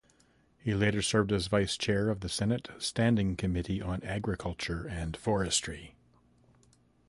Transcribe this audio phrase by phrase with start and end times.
[0.57, 5.93] He later served as vice-chair of the Senate Standing Committee on Agriculture and Forestry.